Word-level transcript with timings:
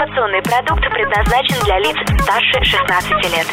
Информационный 0.00 0.40
продукт 0.40 0.82
предназначен 0.94 1.62
для 1.62 1.78
лиц 1.78 1.94
старше 2.22 2.64
16 2.64 3.10
лет. 3.34 3.46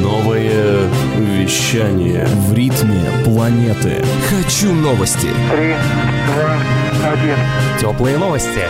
Новое 0.00 0.88
вещание 1.16 2.24
в 2.24 2.54
ритме 2.54 3.02
планеты. 3.24 4.04
Хочу 4.30 4.72
новости. 4.72 5.26
Три, 5.50 5.74
два, 6.28 7.10
один. 7.10 7.36
Теплые 7.80 8.16
новости. 8.16 8.62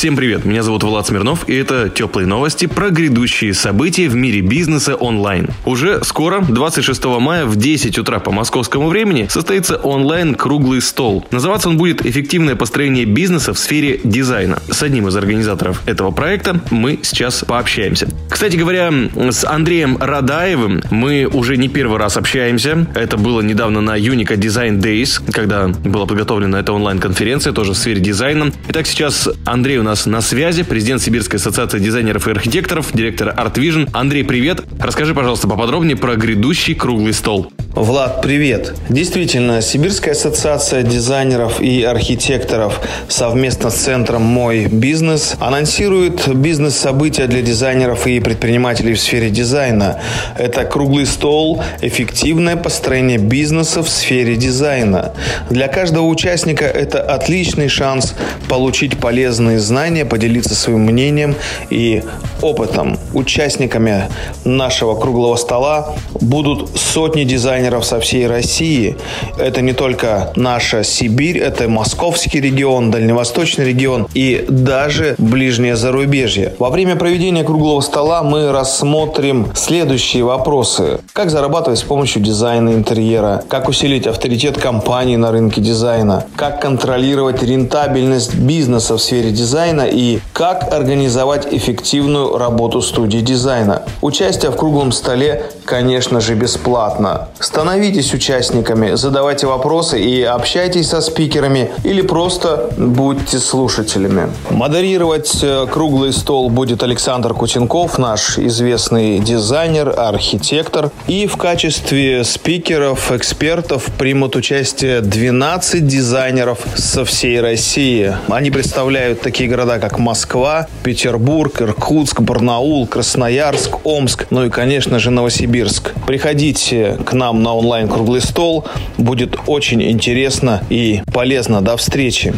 Всем 0.00 0.16
привет, 0.16 0.46
меня 0.46 0.62
зовут 0.62 0.82
Влад 0.82 1.06
Смирнов, 1.06 1.46
и 1.46 1.54
это 1.54 1.90
теплые 1.90 2.26
новости 2.26 2.64
про 2.64 2.88
грядущие 2.88 3.52
события 3.52 4.08
в 4.08 4.14
мире 4.14 4.40
бизнеса 4.40 4.94
онлайн. 4.94 5.48
Уже 5.66 6.02
скоро, 6.04 6.40
26 6.40 7.04
мая 7.04 7.44
в 7.44 7.56
10 7.56 7.98
утра 7.98 8.18
по 8.18 8.30
московскому 8.30 8.88
времени, 8.88 9.26
состоится 9.28 9.76
онлайн 9.76 10.36
круглый 10.36 10.80
стол. 10.80 11.26
Называться 11.30 11.68
он 11.68 11.76
будет 11.76 12.06
«Эффективное 12.06 12.56
построение 12.56 13.04
бизнеса 13.04 13.52
в 13.52 13.58
сфере 13.58 14.00
дизайна». 14.02 14.62
С 14.70 14.82
одним 14.82 15.06
из 15.06 15.16
организаторов 15.16 15.82
этого 15.84 16.12
проекта 16.12 16.58
мы 16.70 17.00
сейчас 17.02 17.44
пообщаемся. 17.46 18.08
Кстати 18.30 18.56
говоря, 18.56 18.90
с 19.14 19.44
Андреем 19.44 19.98
Радаевым 20.00 20.82
мы 20.90 21.26
уже 21.26 21.58
не 21.58 21.68
первый 21.68 21.98
раз 21.98 22.16
общаемся. 22.16 22.86
Это 22.94 23.18
было 23.18 23.42
недавно 23.42 23.82
на 23.82 23.98
Unica 23.98 24.34
Design 24.34 24.80
Days, 24.80 25.22
когда 25.30 25.68
была 25.68 26.06
подготовлена 26.06 26.60
эта 26.60 26.72
онлайн-конференция, 26.72 27.52
тоже 27.52 27.72
в 27.72 27.76
сфере 27.76 28.00
дизайна. 28.00 28.50
Итак, 28.68 28.86
сейчас 28.86 29.28
Андрей 29.44 29.76
у 29.76 29.82
нас 29.82 29.89
на 30.06 30.20
связи, 30.20 30.62
президент 30.62 31.02
Сибирской 31.02 31.38
ассоциации 31.38 31.78
дизайнеров 31.78 32.28
и 32.28 32.30
архитекторов, 32.30 32.92
директор 32.92 33.28
Art 33.28 33.54
Vision. 33.54 33.88
Андрей, 33.92 34.24
привет. 34.24 34.62
Расскажи, 34.78 35.14
пожалуйста, 35.14 35.48
поподробнее 35.48 35.96
про 35.96 36.16
грядущий 36.16 36.74
круглый 36.74 37.12
стол. 37.12 37.52
Влад, 37.74 38.20
привет. 38.20 38.74
Действительно, 38.88 39.62
Сибирская 39.62 40.14
ассоциация 40.14 40.82
дизайнеров 40.82 41.60
и 41.60 41.84
архитекторов 41.84 42.80
совместно 43.06 43.70
с 43.70 43.74
центром 43.74 44.22
«Мой 44.22 44.66
бизнес» 44.66 45.36
анонсирует 45.38 46.34
бизнес-события 46.34 47.28
для 47.28 47.42
дизайнеров 47.42 48.08
и 48.08 48.18
предпринимателей 48.18 48.94
в 48.94 49.00
сфере 49.00 49.30
дизайна. 49.30 50.00
Это 50.36 50.64
круглый 50.64 51.06
стол, 51.06 51.62
эффективное 51.80 52.56
построение 52.56 53.18
бизнеса 53.18 53.84
в 53.84 53.88
сфере 53.88 54.34
дизайна. 54.34 55.12
Для 55.48 55.68
каждого 55.68 56.06
участника 56.06 56.64
это 56.64 57.00
отличный 57.00 57.68
шанс 57.68 58.14
получить 58.48 58.98
полезные 58.98 59.60
знания, 59.60 60.04
поделиться 60.04 60.56
своим 60.56 60.80
мнением 60.80 61.36
и 61.70 62.02
опытом. 62.42 62.98
Участниками 63.14 64.08
нашего 64.44 64.98
круглого 64.98 65.36
стола 65.36 65.94
будут 66.20 66.76
сотни 66.76 67.22
дизайнеров 67.22 67.59
дизайнеров 67.60 67.84
со 67.84 68.00
всей 68.00 68.26
России. 68.26 68.96
Это 69.38 69.60
не 69.60 69.72
только 69.72 70.32
наша 70.36 70.82
Сибирь, 70.82 71.38
это 71.38 71.68
московский 71.68 72.40
регион, 72.40 72.90
дальневосточный 72.90 73.66
регион 73.66 74.08
и 74.14 74.46
даже 74.48 75.14
ближнее 75.18 75.76
зарубежье. 75.76 76.54
Во 76.58 76.70
время 76.70 76.96
проведения 76.96 77.44
круглого 77.44 77.80
стола 77.80 78.22
мы 78.22 78.50
рассмотрим 78.50 79.48
следующие 79.54 80.24
вопросы. 80.24 81.00
Как 81.12 81.30
зарабатывать 81.30 81.78
с 81.78 81.82
помощью 81.82 82.22
дизайна 82.22 82.70
интерьера? 82.70 83.42
Как 83.48 83.68
усилить 83.68 84.06
авторитет 84.06 84.58
компании 84.58 85.16
на 85.16 85.30
рынке 85.30 85.60
дизайна? 85.60 86.24
Как 86.36 86.62
контролировать 86.62 87.42
рентабельность 87.42 88.34
бизнеса 88.34 88.94
в 88.96 89.00
сфере 89.00 89.30
дизайна? 89.30 89.82
И 89.82 90.20
как 90.32 90.72
организовать 90.72 91.46
эффективную 91.52 92.38
работу 92.38 92.80
студии 92.80 93.18
дизайна? 93.18 93.82
Участие 94.00 94.50
в 94.50 94.56
круглом 94.56 94.92
столе, 94.92 95.44
конечно 95.64 96.20
же, 96.20 96.34
бесплатно. 96.34 97.28
Становитесь 97.50 98.14
участниками, 98.14 98.94
задавайте 98.94 99.48
вопросы 99.48 100.00
и 100.00 100.22
общайтесь 100.22 100.90
со 100.90 101.00
спикерами 101.00 101.72
или 101.82 102.00
просто 102.00 102.70
будьте 102.78 103.40
слушателями. 103.40 104.30
Модерировать 104.50 105.36
э, 105.42 105.66
круглый 105.68 106.12
стол 106.12 106.48
будет 106.48 106.84
Александр 106.84 107.34
Кутенков, 107.34 107.98
наш 107.98 108.38
известный 108.38 109.18
дизайнер, 109.18 109.92
архитектор. 109.96 110.92
И 111.08 111.26
в 111.26 111.36
качестве 111.36 112.22
спикеров, 112.22 113.10
экспертов 113.10 113.86
примут 113.98 114.36
участие 114.36 115.00
12 115.00 115.84
дизайнеров 115.84 116.60
со 116.76 117.04
всей 117.04 117.40
России. 117.40 118.14
Они 118.28 118.52
представляют 118.52 119.22
такие 119.22 119.50
города, 119.50 119.80
как 119.80 119.98
Москва, 119.98 120.68
Петербург, 120.84 121.60
Иркутск, 121.60 122.20
Барнаул, 122.20 122.86
Красноярск, 122.86 123.84
Омск, 123.84 124.28
ну 124.30 124.44
и, 124.44 124.50
конечно 124.50 125.00
же, 125.00 125.10
Новосибирск. 125.10 125.94
Приходите 126.06 126.96
к 127.04 127.12
нам 127.12 127.39
на 127.40 127.54
онлайн 127.54 127.88
круглый 127.88 128.20
стол. 128.20 128.66
Будет 128.98 129.36
очень 129.46 129.82
интересно 129.82 130.62
и 130.70 131.02
полезно. 131.12 131.60
До 131.60 131.76
встречи. 131.76 132.34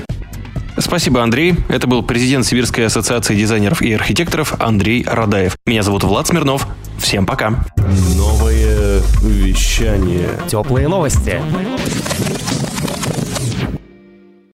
Спасибо, 0.79 1.23
Андрей. 1.23 1.55
Это 1.69 1.87
был 1.87 2.03
президент 2.03 2.47
Сибирской 2.47 2.87
ассоциации 2.87 3.37
дизайнеров 3.37 3.83
и 3.83 3.93
архитекторов 3.93 4.55
Андрей 4.59 5.05
Радаев. 5.07 5.57
Меня 5.67 5.83
зовут 5.83 6.05
Влад 6.05 6.27
Смирнов. 6.27 6.67
Всем 6.99 7.27
пока. 7.27 7.65
Новое 8.17 9.03
вещание. 9.23 10.31
Теплые 10.49 10.89
новости. 10.89 11.41